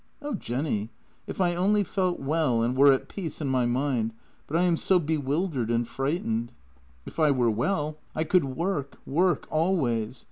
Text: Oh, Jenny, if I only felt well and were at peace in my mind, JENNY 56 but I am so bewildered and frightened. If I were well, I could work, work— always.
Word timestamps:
Oh, 0.19 0.33
Jenny, 0.33 0.89
if 1.27 1.39
I 1.39 1.53
only 1.53 1.83
felt 1.83 2.19
well 2.19 2.63
and 2.63 2.75
were 2.75 2.91
at 2.91 3.07
peace 3.07 3.39
in 3.39 3.47
my 3.49 3.67
mind, 3.67 4.13
JENNY 4.47 4.47
56 4.47 4.47
but 4.47 4.57
I 4.57 4.63
am 4.63 4.77
so 4.77 4.97
bewildered 4.99 5.69
and 5.69 5.87
frightened. 5.87 6.51
If 7.05 7.19
I 7.19 7.29
were 7.29 7.51
well, 7.51 7.97
I 8.15 8.23
could 8.23 8.45
work, 8.45 8.97
work— 9.05 9.45
always. 9.51 10.19